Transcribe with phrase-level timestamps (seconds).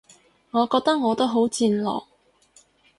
[0.49, 2.07] 我覺得我都好戰狼